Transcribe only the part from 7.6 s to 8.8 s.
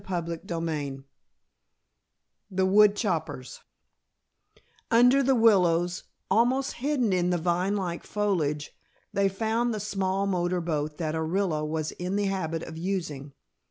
like foliage,